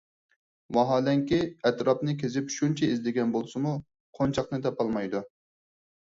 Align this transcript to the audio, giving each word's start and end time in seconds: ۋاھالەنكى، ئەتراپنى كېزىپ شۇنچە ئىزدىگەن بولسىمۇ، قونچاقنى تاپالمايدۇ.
ۋاھالەنكى، 0.77 1.39
ئەتراپنى 1.69 2.15
كېزىپ 2.21 2.49
شۇنچە 2.55 2.91
ئىزدىگەن 2.95 3.35
بولسىمۇ، 3.37 3.75
قونچاقنى 4.21 4.63
تاپالمايدۇ. 4.67 5.25